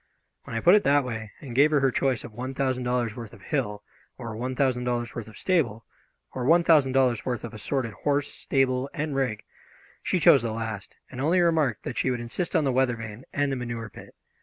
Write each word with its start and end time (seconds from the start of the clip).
When 0.45 0.55
I 0.55 0.61
put 0.61 0.73
it 0.73 0.83
that 0.85 1.03
way, 1.03 1.31
and 1.41 1.53
gave 1.53 1.69
her 1.69 1.79
her 1.79 1.91
choice 1.91 2.23
of 2.23 2.33
one 2.33 2.55
thousand 2.55 2.85
dollars' 2.85 3.15
worth 3.15 3.33
of 3.33 3.43
hill, 3.43 3.83
or 4.17 4.35
one 4.35 4.55
thousand 4.55 4.85
dollars' 4.85 5.13
worth 5.13 5.27
of 5.27 5.37
stable, 5.37 5.85
or 6.33 6.43
one 6.43 6.63
thousand 6.63 6.93
dollars' 6.93 7.23
worth 7.23 7.43
of 7.43 7.53
assorted 7.53 7.93
horse, 7.93 8.33
stable, 8.33 8.89
and 8.95 9.15
rig, 9.15 9.43
she 10.01 10.19
chose 10.19 10.41
the 10.41 10.53
last, 10.53 10.95
and 11.11 11.21
only 11.21 11.39
remarked 11.39 11.83
that 11.83 11.99
she 11.99 12.09
would 12.09 12.19
insist 12.19 12.55
on 12.55 12.63
the 12.63 12.71
weather 12.71 12.95
vane 12.95 13.25
and 13.31 13.51
the 13.51 13.55
manure 13.55 13.91
pit. 13.91 14.15